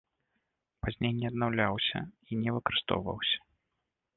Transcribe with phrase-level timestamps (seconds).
[0.85, 1.99] Пазней не аднаўляўся
[2.31, 3.37] і не выкарыстоўваўся.